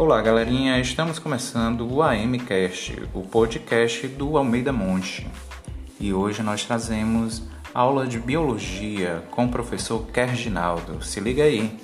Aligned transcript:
Olá, 0.00 0.22
galerinha. 0.22 0.80
Estamos 0.80 1.18
começando 1.18 1.86
o 1.86 2.02
AMcast, 2.02 3.02
o 3.12 3.20
podcast 3.20 4.08
do 4.08 4.38
Almeida 4.38 4.72
Monte. 4.72 5.26
E 6.00 6.10
hoje 6.10 6.42
nós 6.42 6.64
trazemos 6.64 7.42
aula 7.74 8.06
de 8.06 8.18
biologia 8.18 9.22
com 9.30 9.44
o 9.44 9.50
professor 9.50 10.06
Kerginaldo. 10.06 11.04
Se 11.04 11.20
liga 11.20 11.42
aí. 11.42 11.78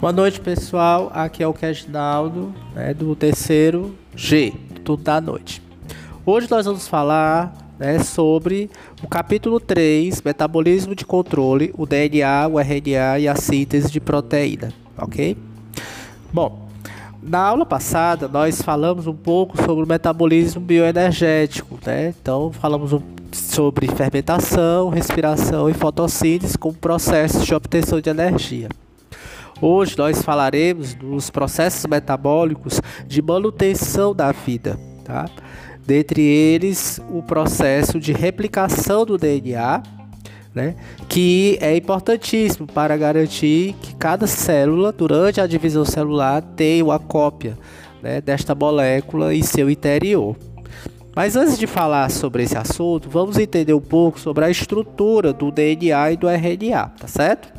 Boa 0.00 0.12
noite, 0.12 0.40
pessoal. 0.40 1.10
Aqui 1.12 1.42
é 1.42 1.48
o 1.48 1.52
Kerginaldo, 1.52 2.54
né, 2.72 2.94
do 2.94 3.16
terceiro 3.16 3.98
G, 4.14 4.54
tudo 4.84 5.02
da 5.02 5.20
noite. 5.20 5.55
Hoje 6.28 6.48
nós 6.50 6.66
vamos 6.66 6.88
falar 6.88 7.56
né, 7.78 8.00
sobre 8.00 8.68
o 9.00 9.06
capítulo 9.06 9.60
3, 9.60 10.22
metabolismo 10.22 10.92
de 10.92 11.06
controle, 11.06 11.72
o 11.78 11.86
DNA, 11.86 12.48
o 12.48 12.58
RNA 12.58 13.20
e 13.20 13.28
a 13.28 13.36
síntese 13.36 13.92
de 13.92 14.00
proteína, 14.00 14.72
ok? 14.98 15.38
Bom, 16.32 16.66
na 17.22 17.38
aula 17.38 17.64
passada 17.64 18.26
nós 18.26 18.60
falamos 18.60 19.06
um 19.06 19.14
pouco 19.14 19.56
sobre 19.62 19.84
o 19.84 19.86
metabolismo 19.86 20.60
bioenergético, 20.60 21.78
né? 21.86 22.12
Então 22.20 22.50
falamos 22.50 22.92
um, 22.92 23.00
sobre 23.30 23.86
fermentação, 23.86 24.88
respiração 24.88 25.70
e 25.70 25.74
fotossíntese 25.74 26.58
como 26.58 26.74
processos 26.74 27.46
de 27.46 27.54
obtenção 27.54 28.00
de 28.00 28.10
energia. 28.10 28.68
Hoje 29.62 29.96
nós 29.96 30.20
falaremos 30.22 30.92
dos 30.92 31.30
processos 31.30 31.86
metabólicos 31.86 32.80
de 33.06 33.22
manutenção 33.22 34.12
da 34.12 34.32
vida, 34.32 34.76
tá? 35.04 35.26
Dentre 35.86 36.20
eles 36.20 37.00
o 37.10 37.22
processo 37.22 38.00
de 38.00 38.12
replicação 38.12 39.06
do 39.06 39.16
DNA, 39.16 39.82
né, 40.52 40.74
que 41.08 41.56
é 41.60 41.76
importantíssimo 41.76 42.66
para 42.66 42.96
garantir 42.96 43.74
que 43.80 43.94
cada 43.94 44.26
célula, 44.26 44.90
durante 44.90 45.40
a 45.40 45.46
divisão 45.46 45.84
celular, 45.84 46.42
tenha 46.42 46.84
uma 46.84 46.98
cópia 46.98 47.56
né, 48.02 48.20
desta 48.20 48.54
molécula 48.54 49.34
em 49.34 49.42
seu 49.42 49.70
interior. 49.70 50.34
Mas 51.14 51.36
antes 51.36 51.58
de 51.58 51.66
falar 51.66 52.10
sobre 52.10 52.42
esse 52.42 52.58
assunto, 52.58 53.08
vamos 53.08 53.38
entender 53.38 53.72
um 53.72 53.80
pouco 53.80 54.18
sobre 54.18 54.44
a 54.44 54.50
estrutura 54.50 55.32
do 55.32 55.50
DNA 55.50 56.12
e 56.12 56.16
do 56.16 56.28
RNA, 56.28 56.92
tá 56.98 57.06
certo? 57.06 57.54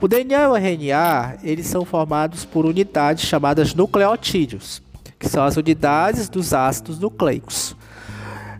O 0.00 0.06
DNA 0.06 0.42
e 0.42 0.46
o 0.46 0.56
RNA, 0.56 1.38
eles 1.42 1.66
são 1.66 1.84
formados 1.84 2.44
por 2.44 2.66
unidades 2.66 3.26
chamadas 3.26 3.74
nucleotídeos 3.74 4.85
que 5.26 5.32
são 5.32 5.44
as 5.44 5.56
unidades 5.56 6.28
dos 6.28 6.54
ácidos 6.54 7.00
nucleicos. 7.00 7.76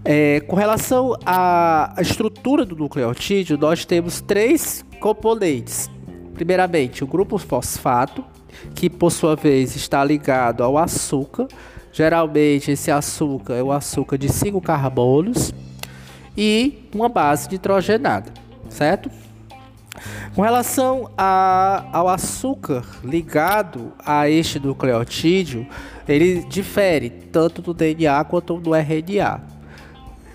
É, 0.04 0.40
com 0.40 0.56
relação 0.56 1.16
à 1.24 1.94
estrutura 1.98 2.64
do 2.64 2.76
nucleotídeo, 2.76 3.56
nós 3.56 3.84
temos 3.84 4.20
três 4.20 4.84
componentes. 5.00 5.88
Primeiramente, 6.34 7.02
o 7.02 7.06
grupo 7.06 7.38
fosfato, 7.38 8.24
que 8.74 8.90
por 8.90 9.10
sua 9.10 9.36
vez 9.36 9.76
está 9.76 10.04
ligado 10.04 10.62
ao 10.62 10.76
açúcar. 10.76 11.46
Geralmente, 11.92 12.72
esse 12.72 12.90
açúcar 12.90 13.54
é 13.54 13.62
o 13.62 13.72
açúcar 13.72 14.18
de 14.18 14.28
5 14.28 14.60
carbonos 14.60 15.54
e 16.36 16.88
uma 16.92 17.08
base 17.08 17.48
nitrogenada, 17.50 18.32
certo? 18.68 19.08
Com 20.34 20.42
relação 20.42 21.10
a, 21.16 21.84
ao 21.92 22.08
açúcar 22.08 22.84
ligado 23.02 23.92
a 24.04 24.28
este 24.28 24.60
nucleotídeo, 24.60 25.66
ele 26.08 26.44
difere 26.48 27.10
tanto 27.10 27.60
do 27.60 27.74
DNA 27.74 28.24
quanto 28.24 28.58
do 28.58 28.74
RNA. 28.74 29.40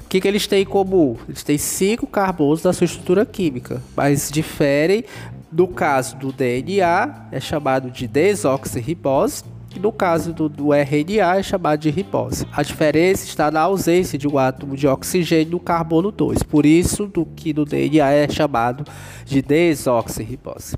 O 0.04 0.08
que, 0.10 0.20
que 0.20 0.28
eles 0.28 0.46
têm 0.46 0.64
em 0.64 0.66
comum? 0.66 1.16
Eles 1.28 1.44
têm 1.44 1.58
cinco 1.58 2.06
carbonos 2.06 2.64
na 2.64 2.74
sua 2.74 2.86
estrutura 2.86 3.26
química, 3.26 3.82
mas 3.96 4.30
diferem. 4.30 5.06
No 5.52 5.68
caso 5.68 6.16
do 6.16 6.32
DNA, 6.32 7.28
é 7.32 7.40
chamado 7.40 7.92
de 7.92 8.08
desoxirribose, 8.08 9.44
e 9.76 9.80
no 9.80 9.92
caso 9.92 10.34
do, 10.34 10.50
do, 10.50 10.74
RNA 10.74 11.38
é 11.38 11.44
chamado 11.44 11.80
de 11.80 11.90
ribose. 11.90 12.46
A 12.52 12.62
diferença 12.62 13.26
está 13.26 13.50
na 13.50 13.62
ausência 13.62 14.18
de 14.18 14.28
um 14.28 14.38
átomo 14.38 14.76
de 14.76 14.88
oxigênio 14.88 15.52
no 15.52 15.60
carbono 15.60 16.12
2, 16.12 16.44
por 16.44 16.66
isso 16.66 17.06
do 17.06 17.26
que 17.26 17.54
no 17.54 17.66
DNA 17.66 18.12
é 18.12 18.30
chamado 18.30 18.86
de 19.26 19.42
desoxirribose. 19.42 20.76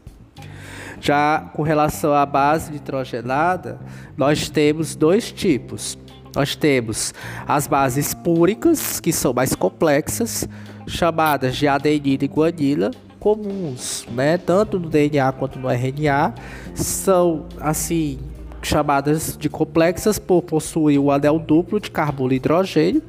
Já 1.03 1.51
com 1.53 1.63
relação 1.63 2.13
à 2.13 2.25
base 2.25 2.71
nitrogenada, 2.71 3.77
nós 4.15 4.49
temos 4.49 4.95
dois 4.95 5.33
tipos. 5.33 5.97
Nós 6.33 6.55
temos 6.55 7.13
as 7.45 7.67
bases 7.67 8.13
púricas, 8.13 9.01
que 9.01 9.11
são 9.11 9.33
mais 9.33 9.53
complexas, 9.53 10.47
chamadas 10.87 11.57
de 11.57 11.67
adenina 11.67 12.23
e 12.23 12.27
guanila, 12.27 12.89
comuns, 13.19 14.07
né? 14.13 14.37
Tanto 14.37 14.79
no 14.79 14.89
DNA 14.89 15.29
quanto 15.33 15.59
no 15.59 15.69
RNA, 15.69 16.35
são 16.73 17.47
assim 17.59 18.17
chamadas 18.61 19.35
de 19.37 19.49
complexas 19.49 20.17
por 20.17 20.41
possuir 20.41 20.97
o 20.99 21.11
anel 21.11 21.37
duplo 21.37 21.81
de 21.81 21.91
carbono 21.91 22.31
e 22.31 22.37
hidrogênio, 22.37 23.03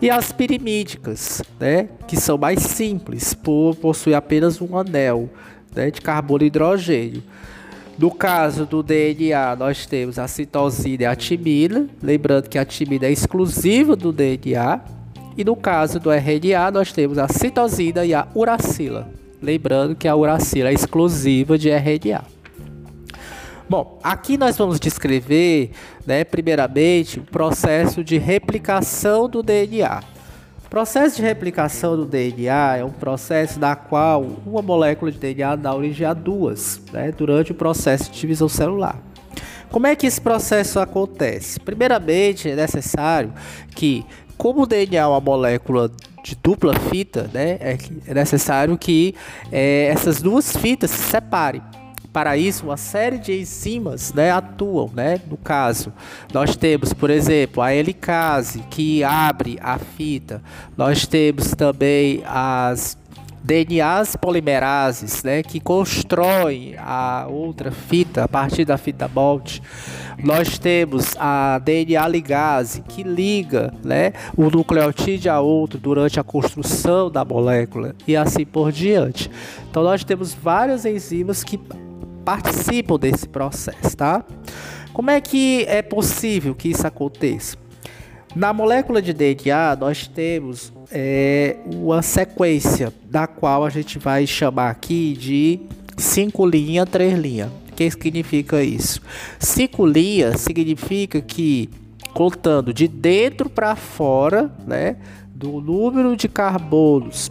e 0.00 0.08
as 0.08 0.32
pirimídicas, 0.32 1.42
né, 1.60 1.88
que 2.06 2.16
são 2.16 2.36
mais 2.38 2.60
simples, 2.60 3.34
por 3.34 3.74
possuir 3.76 4.14
apenas 4.14 4.60
um 4.60 4.78
anel 4.78 5.28
né, 5.76 5.90
de 5.90 6.00
carbono 6.00 6.42
e 6.42 6.46
hidrogênio. 6.46 7.22
No 7.98 8.10
caso 8.10 8.66
do 8.66 8.82
DNA, 8.82 9.56
nós 9.56 9.86
temos 9.86 10.18
a 10.18 10.26
citosina 10.26 11.04
e 11.04 11.06
a 11.06 11.14
timina, 11.14 11.86
lembrando 12.02 12.48
que 12.48 12.58
a 12.58 12.64
timina 12.64 13.06
é 13.06 13.12
exclusiva 13.12 13.94
do 13.94 14.12
DNA. 14.12 14.80
E 15.36 15.44
no 15.44 15.54
caso 15.54 16.00
do 16.00 16.10
RNA, 16.10 16.70
nós 16.70 16.92
temos 16.92 17.18
a 17.18 17.28
citosina 17.28 18.04
e 18.04 18.12
a 18.12 18.26
uracila, 18.34 19.08
lembrando 19.42 19.94
que 19.94 20.08
a 20.08 20.16
uracila 20.16 20.70
é 20.70 20.72
exclusiva 20.72 21.58
de 21.58 21.70
RNA. 21.70 22.24
Bom, 23.68 23.98
aqui 24.02 24.36
nós 24.36 24.56
vamos 24.56 24.78
descrever, 24.78 25.72
né, 26.06 26.22
primeiramente, 26.22 27.18
o 27.18 27.24
processo 27.24 28.04
de 28.04 28.16
replicação 28.16 29.28
do 29.28 29.42
DNA. 29.42 30.15
O 30.66 30.68
processo 30.68 31.16
de 31.16 31.22
replicação 31.22 31.96
do 31.96 32.04
DNA 32.04 32.78
é 32.78 32.84
um 32.84 32.90
processo 32.90 33.60
na 33.60 33.76
qual 33.76 34.26
uma 34.44 34.60
molécula 34.60 35.12
de 35.12 35.18
DNA 35.18 35.54
dá 35.54 35.72
origem 35.72 36.04
a 36.04 36.12
duas, 36.12 36.80
né, 36.92 37.12
durante 37.12 37.52
o 37.52 37.54
processo 37.54 38.10
de 38.10 38.20
divisão 38.20 38.48
celular. 38.48 39.00
Como 39.70 39.86
é 39.86 39.94
que 39.94 40.08
esse 40.08 40.20
processo 40.20 40.80
acontece? 40.80 41.60
Primeiramente, 41.60 42.50
é 42.50 42.56
necessário 42.56 43.32
que, 43.76 44.04
como 44.36 44.62
o 44.62 44.66
DNA 44.66 45.02
é 45.02 45.06
uma 45.06 45.20
molécula 45.20 45.88
de 46.24 46.34
dupla 46.34 46.74
fita, 46.74 47.30
né, 47.32 47.58
é, 47.60 47.78
é 48.08 48.14
necessário 48.14 48.76
que 48.76 49.14
é, 49.52 49.86
essas 49.86 50.20
duas 50.20 50.56
fitas 50.56 50.90
se 50.90 51.10
separem 51.10 51.62
para 52.16 52.34
isso, 52.34 52.64
uma 52.64 52.78
série 52.78 53.18
de 53.18 53.38
enzimas 53.38 54.10
né, 54.14 54.30
atuam. 54.30 54.90
Né? 54.94 55.20
No 55.28 55.36
caso, 55.36 55.92
nós 56.32 56.56
temos, 56.56 56.94
por 56.94 57.10
exemplo, 57.10 57.62
a 57.62 57.74
helicase, 57.74 58.60
que 58.70 59.04
abre 59.04 59.58
a 59.60 59.78
fita. 59.78 60.40
Nós 60.78 61.06
temos 61.06 61.50
também 61.50 62.22
as 62.24 62.96
DNAs 63.44 64.16
polimerases, 64.16 65.22
né, 65.22 65.42
que 65.42 65.60
constroem 65.60 66.74
a 66.78 67.26
outra 67.28 67.70
fita 67.70 68.24
a 68.24 68.28
partir 68.28 68.64
da 68.64 68.78
fita 68.78 69.06
Bolt. 69.06 69.60
Nós 70.18 70.58
temos 70.58 71.14
a 71.18 71.58
DNA 71.58 72.08
ligase, 72.08 72.80
que 72.80 73.02
liga 73.02 73.74
né, 73.84 74.14
o 74.34 74.48
nucleotídeo 74.48 75.30
a 75.30 75.40
outro 75.40 75.78
durante 75.78 76.18
a 76.18 76.24
construção 76.24 77.10
da 77.10 77.22
molécula 77.26 77.94
e 78.08 78.16
assim 78.16 78.46
por 78.46 78.72
diante. 78.72 79.30
Então, 79.70 79.82
nós 79.82 80.02
temos 80.02 80.32
várias 80.32 80.86
enzimas 80.86 81.44
que 81.44 81.60
participam 82.26 82.98
desse 82.98 83.28
processo, 83.28 83.96
tá? 83.96 84.24
Como 84.92 85.10
é 85.10 85.20
que 85.20 85.64
é 85.68 85.80
possível 85.80 86.56
que 86.56 86.68
isso 86.70 86.84
aconteça? 86.84 87.56
Na 88.34 88.52
molécula 88.52 89.00
de 89.00 89.12
DNA, 89.12 89.76
nós 89.76 90.08
temos 90.08 90.72
é, 90.90 91.56
uma 91.64 92.02
sequência 92.02 92.92
da 93.08 93.28
qual 93.28 93.64
a 93.64 93.70
gente 93.70 93.98
vai 93.98 94.26
chamar 94.26 94.70
aqui 94.70 95.16
de 95.16 95.60
5 95.96 96.44
linha, 96.44 96.84
3 96.84 97.16
linha. 97.16 97.50
O 97.70 97.72
que 97.72 97.88
significa 97.88 98.60
isso? 98.60 99.00
5 99.38 99.86
linhas 99.86 100.40
significa 100.40 101.20
que, 101.20 101.70
contando 102.12 102.74
de 102.74 102.88
dentro 102.88 103.48
para 103.48 103.76
fora, 103.76 104.50
né, 104.66 104.96
do 105.32 105.60
número 105.60 106.16
de 106.16 106.28
carbonos 106.28 107.30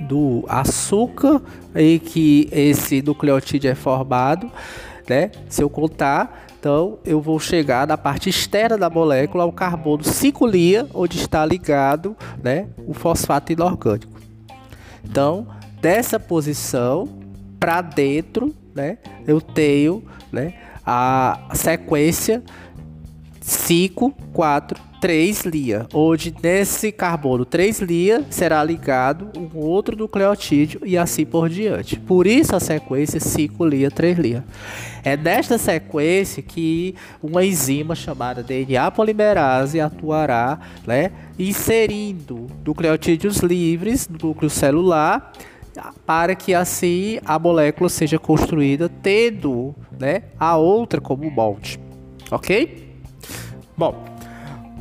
do 0.00 0.44
açúcar 0.48 1.40
em 1.74 1.98
que 1.98 2.48
esse 2.52 3.02
nucleotídeo 3.02 3.70
é 3.70 3.74
formado, 3.74 4.50
né? 5.08 5.30
Se 5.48 5.62
eu 5.62 5.70
contar, 5.70 6.46
então 6.58 6.98
eu 7.04 7.20
vou 7.20 7.38
chegar 7.38 7.86
na 7.86 7.96
parte 7.96 8.28
externa 8.28 8.76
da 8.76 8.90
molécula 8.90 9.44
ao 9.44 9.52
carbono 9.52 10.02
5 10.02 10.46
linha, 10.46 10.86
onde 10.92 11.16
está 11.16 11.46
ligado, 11.46 12.16
né, 12.42 12.66
o 12.86 12.92
fosfato 12.92 13.52
inorgânico. 13.52 14.20
Então, 15.04 15.46
dessa 15.80 16.18
posição 16.18 17.08
para 17.60 17.80
dentro, 17.80 18.52
né, 18.74 18.98
eu 19.26 19.40
tenho, 19.40 20.02
né, 20.32 20.54
a 20.84 21.38
sequência 21.54 22.42
5, 23.46 24.12
4, 24.32 24.82
3 25.00 25.44
lia, 25.44 25.86
onde 25.94 26.34
nesse 26.42 26.90
carbono 26.90 27.44
3 27.44 27.78
lia 27.78 28.24
será 28.28 28.64
ligado 28.64 29.30
um 29.38 29.56
outro 29.56 29.96
nucleotídeo 29.96 30.80
e 30.84 30.98
assim 30.98 31.24
por 31.24 31.48
diante. 31.48 31.96
Por 31.96 32.26
isso 32.26 32.56
a 32.56 32.60
sequência 32.60 33.20
5 33.20 33.64
lia, 33.64 33.88
3 33.88 34.18
lia. 34.18 34.44
É 35.04 35.16
nesta 35.16 35.58
sequência 35.58 36.42
que 36.42 36.96
uma 37.22 37.44
enzima 37.44 37.94
chamada 37.94 38.42
DNA 38.42 38.90
polimerase 38.90 39.78
atuará, 39.78 40.58
né, 40.84 41.12
inserindo 41.38 42.48
nucleotídeos 42.66 43.36
livres 43.38 44.08
no 44.08 44.18
núcleo 44.30 44.50
celular 44.50 45.32
para 46.04 46.34
que 46.34 46.52
assim 46.52 47.20
a 47.24 47.38
molécula 47.38 47.88
seja 47.88 48.18
construída 48.18 48.88
tendo 48.88 49.72
né, 50.00 50.24
a 50.36 50.56
outra 50.56 51.00
como 51.00 51.30
molde. 51.30 51.78
Ok? 52.28 52.85
Bom, 53.76 53.94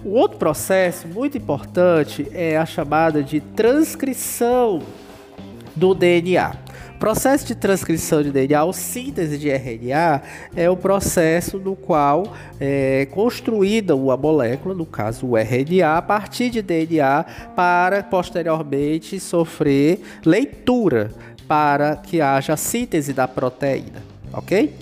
o 0.05 0.11
outro 0.11 0.37
processo 0.37 1.07
muito 1.07 1.37
importante 1.37 2.27
é 2.31 2.55
a 2.55 2.65
chamada 2.65 3.21
de 3.21 3.41
transcrição 3.41 4.81
do 5.75 5.93
DNA. 5.93 6.55
O 6.95 6.97
processo 6.97 7.45
de 7.45 7.55
transcrição 7.55 8.23
de 8.23 8.31
DNA 8.31 8.63
ou 8.63 8.71
síntese 8.71 9.37
de 9.37 9.49
RNA 9.49 10.21
é 10.55 10.69
o 10.69 10.77
processo 10.77 11.59
no 11.59 11.75
qual 11.75 12.23
é 12.57 13.05
construída 13.11 13.93
uma 13.97 14.15
molécula, 14.15 14.73
no 14.73 14.85
caso 14.85 15.27
o 15.27 15.37
RNA, 15.37 15.97
a 15.97 16.01
partir 16.01 16.49
de 16.49 16.61
DNA 16.61 17.25
para 17.53 18.01
posteriormente 18.01 19.19
sofrer 19.19 19.99
leitura 20.25 21.11
para 21.45 21.97
que 21.97 22.21
haja 22.21 22.55
síntese 22.55 23.11
da 23.11 23.27
proteína, 23.27 24.01
ok? 24.31 24.73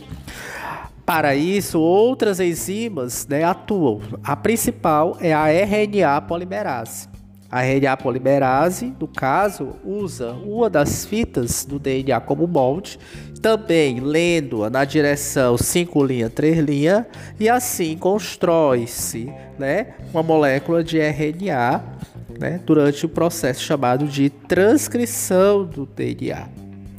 Para 1.13 1.36
isso, 1.36 1.80
outras 1.80 2.39
enzimas 2.39 3.27
né, 3.27 3.44
atuam. 3.44 4.01
A 4.24 4.36
principal 4.36 5.15
é 5.21 5.31
a 5.31 5.45
RNA 5.45 6.19
polimerase. 6.21 7.07
A 7.51 7.62
RNA 7.62 7.98
polimerase, 7.98 8.92
no 9.00 9.07
caso, 9.07 9.75
usa 9.86 10.31
uma 10.31 10.71
das 10.71 11.06
fitas 11.06 11.65
do 11.65 11.77
DNA 11.77 12.19
como 12.19 12.48
molde, 12.48 12.98
também 13.44 14.00
lendo-a 14.00 14.71
na 14.71 14.83
direção 14.86 15.56
5' 15.56 16.00
3', 16.33 17.06
e 17.39 17.48
assim 17.48 17.95
constrói-se 17.95 19.31
né, 19.60 19.94
uma 20.12 20.24
molécula 20.24 20.83
de 20.83 20.98
RNA 20.98 21.83
né, 22.39 22.60
durante 22.65 23.06
o 23.06 23.10
processo 23.10 23.62
chamado 23.62 24.07
de 24.07 24.31
transcrição 24.31 25.63
do 25.63 25.86
DNA. 25.86 26.48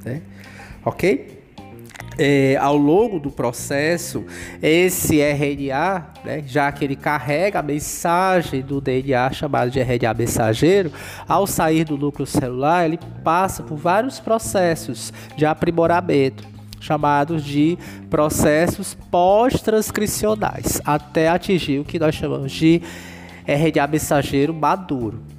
Né? 0.04 0.22
Ok? 0.84 1.33
É, 2.18 2.56
ao 2.60 2.76
longo 2.76 3.18
do 3.18 3.30
processo, 3.30 4.24
esse 4.62 5.20
RNA, 5.20 6.06
né, 6.24 6.44
já 6.46 6.70
que 6.70 6.84
ele 6.84 6.96
carrega 6.96 7.58
a 7.58 7.62
mensagem 7.62 8.62
do 8.62 8.80
DNA 8.80 9.32
chamado 9.32 9.70
de 9.70 9.80
RNA 9.80 10.14
mensageiro, 10.14 10.92
ao 11.28 11.46
sair 11.46 11.84
do 11.84 11.96
núcleo 11.96 12.26
celular, 12.26 12.84
ele 12.84 12.98
passa 13.22 13.62
por 13.62 13.76
vários 13.76 14.20
processos 14.20 15.12
de 15.36 15.44
aprimoramento, 15.44 16.44
chamados 16.80 17.44
de 17.44 17.78
processos 18.10 18.94
pós-transcricionais, 19.10 20.80
até 20.84 21.28
atingir 21.28 21.80
o 21.80 21.84
que 21.84 21.98
nós 21.98 22.14
chamamos 22.14 22.52
de 22.52 22.82
RNA 23.46 23.86
mensageiro 23.86 24.54
maduro. 24.54 25.33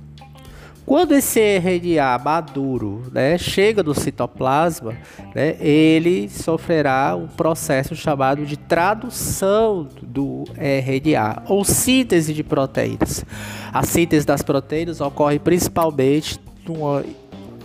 Quando 0.86 1.14
esse 1.14 1.40
RNA 1.40 2.20
maduro 2.24 3.04
né, 3.12 3.40
chega 3.40 3.82
no 3.82 3.96
citoplasma, 3.96 4.94
né, 5.34 5.56
ele 5.60 6.30
sofrerá 6.30 7.16
um 7.16 7.28
processo 7.28 7.96
chamado 7.96 8.46
de 8.46 8.56
tradução 8.56 9.88
do 10.02 10.44
RNA, 10.56 11.44
ou 11.48 11.66
síntese 11.66 12.34
de 12.34 12.44
proteínas. 12.44 13.26
A 13.74 13.84
síntese 13.84 14.28
das 14.28 14.44
proteínas 14.44 15.02
ocorre 15.02 15.40
principalmente 15.40 16.40
numa 16.68 17.04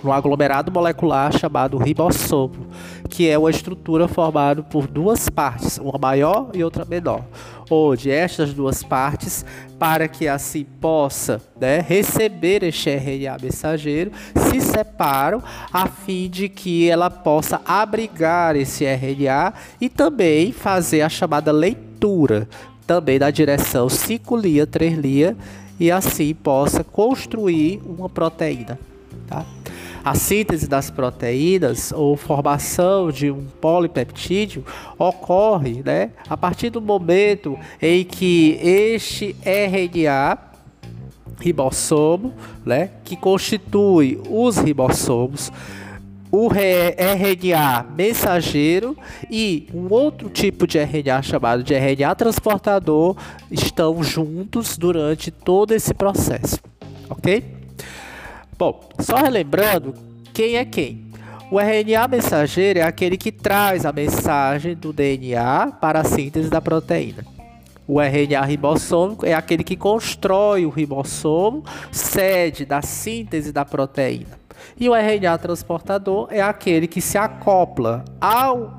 um 0.03 0.13
aglomerado 0.13 0.73
molecular 0.73 1.37
chamado 1.37 1.77
ribossomo, 1.77 2.67
que 3.09 3.29
é 3.29 3.39
uma 3.39 3.51
estrutura 3.51 4.09
formada 4.09 4.63
por 4.63 4.87
duas 4.87 5.29
partes, 5.29 5.79
uma 5.79 5.99
maior 5.99 6.51
e 6.55 6.65
outra 6.65 6.85
menor, 6.85 7.25
onde 7.71 8.11
estas 8.11 8.53
duas 8.53 8.83
partes, 8.83 9.45
para 9.79 10.09
que 10.09 10.29
assim 10.29 10.65
possa 10.65 11.41
né, 11.59 11.81
receber 11.81 12.63
RNA 12.97 13.37
mensageiro, 13.41 14.11
se 14.51 14.61
separam 14.61 15.43
a 15.73 15.87
fim 15.87 16.29
de 16.29 16.49
que 16.49 16.89
ela 16.89 17.09
possa 17.09 17.61
abrigar 17.65 18.57
esse 18.57 18.85
RNA 18.85 19.55
e 19.81 19.89
também 19.89 20.53
fazer 20.53 21.03
a 21.03 21.09
chamada 21.09 21.53
leitura, 21.53 22.49
também 22.87 23.19
da 23.19 23.31
direção 23.31 23.87
5-lia, 23.87 24.67
3-lia, 24.67 25.37
e 25.79 25.91
assim 25.91 26.35
possa 26.35 26.85
construir 26.85 27.81
uma 27.87 28.09
proteína. 28.09 28.79
Tá? 29.27 29.47
A 30.03 30.15
síntese 30.15 30.67
das 30.67 30.91
proteínas 30.91 31.93
ou 31.93 32.17
formação 32.17 33.11
de 33.11 33.31
um 33.31 33.45
polipeptídeo 33.61 34.65
ocorre 34.99 35.83
né, 35.85 36.11
a 36.29 36.37
partir 36.37 36.71
do 36.71 36.81
momento 36.81 37.59
em 37.81 38.05
que 38.05 38.59
este 38.63 39.37
RNA 39.45 40.39
ribossomo, 41.39 42.35
né, 42.65 42.91
que 43.05 43.17
constitui 43.17 44.21
os 44.29 44.57
ribossomos, 44.59 45.53
o 46.33 46.49
RNA 46.49 47.87
mensageiro 47.95 48.97
e 49.31 49.69
um 49.75 49.93
outro 49.93 50.31
tipo 50.31 50.67
de 50.67 50.79
RNA 50.79 51.23
chamado 51.23 51.63
de 51.63 51.75
RNA 51.75 52.15
transportador 52.15 53.17
estão 53.51 54.03
juntos 54.03 54.79
durante 54.79 55.31
todo 55.31 55.73
esse 55.73 55.93
processo, 55.93 56.59
ok? 57.09 57.60
Bom, 58.61 58.79
só 58.99 59.17
relembrando 59.17 59.95
quem 60.35 60.57
é 60.57 60.67
quem. 60.67 61.07
O 61.51 61.59
RNA 61.59 62.07
mensageiro 62.07 62.79
é 62.79 62.83
aquele 62.83 63.17
que 63.17 63.33
traz 63.33 63.87
a 63.87 63.91
mensagem 63.91 64.77
do 64.77 64.93
DNA 64.93 65.79
para 65.81 66.01
a 66.01 66.05
síntese 66.05 66.51
da 66.51 66.61
proteína. 66.61 67.25
O 67.89 67.99
RNA 67.99 68.43
ribossômico 68.43 69.25
é 69.25 69.33
aquele 69.33 69.65
que 69.65 69.79
constrói 69.79 70.67
o 70.67 70.69
ribossomo, 70.69 71.65
sede 71.91 72.67
da 72.67 72.83
síntese 72.83 73.51
da 73.51 73.65
proteína. 73.65 74.39
E 74.79 74.91
o 74.91 74.95
RNA 74.95 75.39
transportador 75.39 76.29
é 76.31 76.43
aquele 76.43 76.87
que 76.87 77.01
se 77.01 77.17
acopla 77.17 78.05
ao 78.21 78.79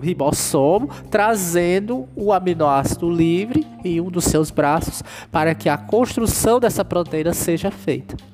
ribossomo, 0.00 0.88
trazendo 1.10 2.08
o 2.16 2.32
aminoácido 2.32 3.10
livre 3.10 3.66
em 3.84 4.00
um 4.00 4.10
dos 4.10 4.24
seus 4.24 4.50
braços 4.50 5.02
para 5.30 5.54
que 5.54 5.68
a 5.68 5.76
construção 5.76 6.58
dessa 6.58 6.82
proteína 6.82 7.34
seja 7.34 7.70
feita. 7.70 8.31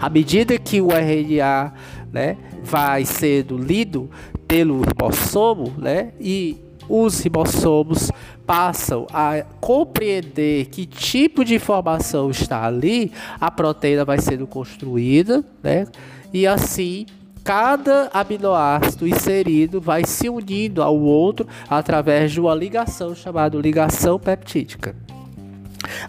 À 0.00 0.08
medida 0.08 0.58
que 0.58 0.80
o 0.80 0.88
RNA 0.88 1.72
né, 2.12 2.36
vai 2.62 3.04
sendo 3.04 3.56
lido 3.56 4.10
pelo 4.46 4.82
ribossomo, 4.82 5.72
né, 5.78 6.12
e 6.20 6.56
os 6.88 7.20
ribossomos 7.20 8.10
passam 8.46 9.06
a 9.12 9.44
compreender 9.60 10.66
que 10.66 10.84
tipo 10.84 11.44
de 11.44 11.54
informação 11.54 12.30
está 12.30 12.64
ali, 12.64 13.12
a 13.40 13.50
proteína 13.50 14.04
vai 14.04 14.18
sendo 14.18 14.46
construída, 14.46 15.44
né, 15.62 15.86
e 16.32 16.46
assim 16.46 17.06
cada 17.44 18.08
aminoácido 18.12 19.06
inserido 19.06 19.80
vai 19.80 20.04
se 20.04 20.28
unindo 20.28 20.82
ao 20.82 20.96
outro 20.98 21.46
através 21.68 22.30
de 22.30 22.40
uma 22.40 22.54
ligação 22.54 23.14
chamada 23.14 23.58
ligação 23.58 24.18
peptídica. 24.18 24.94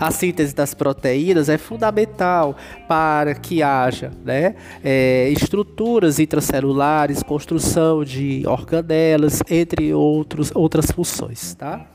A 0.03 0.11
síntese 0.11 0.53
das 0.53 0.73
proteínas 0.73 1.47
é 1.47 1.57
fundamental 1.57 2.57
para 2.89 3.33
que 3.33 3.63
haja 3.63 4.11
né, 4.25 4.53
é, 4.83 5.29
estruturas 5.29 6.19
intracelulares, 6.19 7.23
construção 7.23 8.03
de 8.03 8.43
organelas, 8.45 9.41
entre 9.49 9.93
outros, 9.93 10.51
outras 10.53 10.91
funções. 10.91 11.55
Tá? 11.55 11.87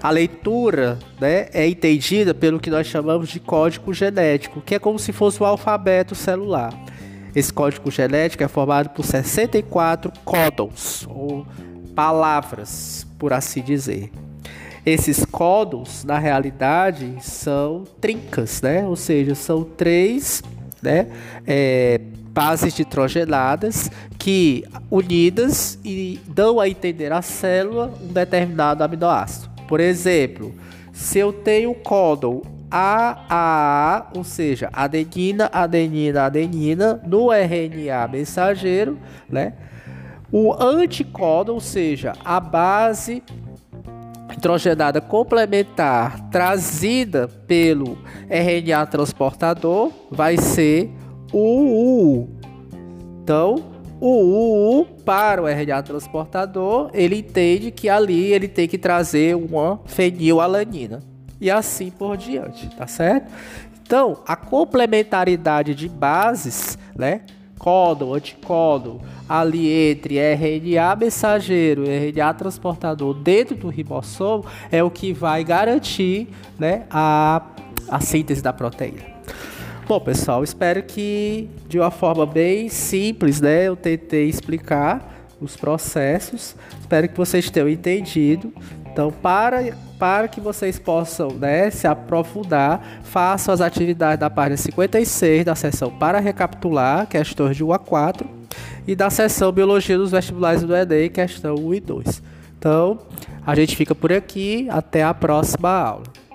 A 0.00 0.10
leitura 0.10 0.96
né, 1.20 1.48
é 1.52 1.66
entendida 1.66 2.32
pelo 2.32 2.60
que 2.60 2.70
nós 2.70 2.86
chamamos 2.86 3.28
de 3.30 3.40
código 3.40 3.92
genético, 3.92 4.60
que 4.60 4.76
é 4.76 4.78
como 4.78 4.96
se 4.96 5.12
fosse 5.12 5.42
o 5.42 5.44
alfabeto 5.44 6.14
celular. 6.14 6.72
Esse 7.34 7.52
código 7.52 7.90
genético 7.90 8.44
é 8.44 8.48
formado 8.48 8.90
por 8.90 9.04
64 9.04 10.12
códons, 10.24 11.04
ou 11.10 11.44
palavras, 11.96 13.04
por 13.18 13.32
assim 13.32 13.60
dizer. 13.60 14.12
Esses 14.88 15.22
códons, 15.22 16.02
na 16.02 16.18
realidade, 16.18 17.16
são 17.20 17.84
trincas, 18.00 18.62
né? 18.62 18.86
Ou 18.86 18.96
seja, 18.96 19.34
são 19.34 19.62
três 19.62 20.42
né, 20.80 21.08
é, 21.46 22.00
bases 22.30 22.78
nitrogenadas 22.78 23.90
que 24.18 24.64
unidas 24.90 25.78
e 25.84 26.18
dão 26.26 26.58
a 26.58 26.66
entender 26.66 27.12
à 27.12 27.20
célula 27.20 27.92
um 28.00 28.14
determinado 28.14 28.82
aminoácido. 28.82 29.50
Por 29.68 29.78
exemplo, 29.78 30.54
se 30.90 31.18
eu 31.18 31.34
tenho 31.34 31.74
códon 31.74 32.40
AAA, 32.70 34.10
ou 34.16 34.24
seja, 34.24 34.70
adenina, 34.72 35.50
adenina, 35.52 36.22
adenina, 36.22 36.98
no 37.06 37.30
RNA 37.30 38.08
mensageiro, 38.10 38.98
né? 39.28 39.52
O 40.32 40.54
anticódon, 40.54 41.52
ou 41.52 41.60
seja, 41.60 42.14
a 42.24 42.40
base 42.40 43.22
nitrogenada 44.38 45.00
complementar 45.00 46.30
trazida 46.30 47.26
pelo 47.26 47.98
RNA 48.30 48.86
transportador 48.86 49.90
vai 50.10 50.36
ser 50.36 50.92
o 51.32 51.38
UU. 51.38 52.28
Então, 53.22 53.56
o 54.00 54.08
UU 54.08 54.84
para 55.04 55.42
o 55.42 55.48
RNA 55.48 55.82
transportador, 55.82 56.88
ele 56.94 57.16
entende 57.16 57.72
que 57.72 57.88
ali 57.88 58.32
ele 58.32 58.46
tem 58.46 58.68
que 58.68 58.78
trazer 58.78 59.34
uma 59.34 59.80
fenilalanina. 59.86 61.00
E 61.40 61.50
assim 61.50 61.90
por 61.90 62.16
diante, 62.16 62.70
tá 62.70 62.86
certo? 62.86 63.30
Então, 63.82 64.22
a 64.26 64.36
complementaridade 64.36 65.74
de 65.74 65.88
bases, 65.88 66.78
né? 66.96 67.22
Códon, 67.58 68.14
anticódon, 68.14 69.00
ali 69.28 69.90
entre 69.90 70.18
RNA 70.18 70.96
mensageiro 70.96 71.84
e 71.84 72.10
RNA 72.10 72.34
transportador 72.34 73.14
dentro 73.14 73.56
do 73.56 73.68
ribossomo 73.68 74.44
é 74.70 74.82
o 74.82 74.90
que 74.90 75.12
vai 75.12 75.44
garantir 75.44 76.28
né, 76.58 76.84
a, 76.90 77.42
a 77.88 78.00
síntese 78.00 78.40
da 78.40 78.52
proteína. 78.52 79.18
Bom, 79.86 80.00
pessoal, 80.00 80.44
espero 80.44 80.82
que 80.82 81.48
de 81.66 81.78
uma 81.78 81.90
forma 81.90 82.26
bem 82.26 82.68
simples, 82.68 83.40
né, 83.40 83.68
eu 83.68 83.74
tentei 83.74 84.28
explicar 84.28 85.17
os 85.40 85.56
processos. 85.56 86.54
Espero 86.80 87.08
que 87.08 87.16
vocês 87.16 87.50
tenham 87.50 87.68
entendido. 87.68 88.52
Então, 88.90 89.12
para, 89.12 89.76
para 89.98 90.26
que 90.26 90.40
vocês 90.40 90.78
possam 90.78 91.30
né, 91.30 91.70
se 91.70 91.86
aprofundar, 91.86 93.00
façam 93.04 93.54
as 93.54 93.60
atividades 93.60 94.18
da 94.18 94.28
página 94.28 94.56
56 94.56 95.44
da 95.44 95.54
sessão 95.54 95.90
para 95.90 96.18
recapitular, 96.18 97.06
questões 97.06 97.56
de 97.56 97.62
1 97.62 97.72
a 97.72 97.78
4, 97.78 98.28
e 98.86 98.96
da 98.96 99.10
sessão 99.10 99.52
Biologia 99.52 99.96
dos 99.96 100.10
Vestibulares 100.10 100.62
do 100.62 100.74
EDEI, 100.74 101.10
questão 101.10 101.54
1 101.54 101.74
e 101.74 101.80
2. 101.80 102.22
Então, 102.58 102.98
a 103.46 103.54
gente 103.54 103.76
fica 103.76 103.94
por 103.94 104.12
aqui. 104.12 104.66
Até 104.70 105.04
a 105.04 105.14
próxima 105.14 105.70
aula. 105.70 106.27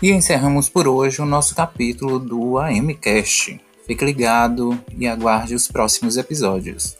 E 0.00 0.12
encerramos 0.12 0.68
por 0.68 0.86
hoje 0.86 1.20
o 1.20 1.26
nosso 1.26 1.56
capítulo 1.56 2.20
do 2.20 2.58
AMCast. 2.58 3.60
Fique 3.84 4.04
ligado 4.04 4.78
e 4.96 5.08
aguarde 5.08 5.54
os 5.54 5.66
próximos 5.66 6.16
episódios. 6.16 6.97